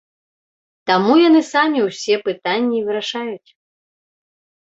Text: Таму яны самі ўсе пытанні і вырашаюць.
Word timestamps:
Таму 0.91 1.13
яны 1.27 1.41
самі 1.53 1.79
ўсе 1.89 2.15
пытанні 2.29 2.75
і 2.79 2.81
вырашаюць. 2.87 3.49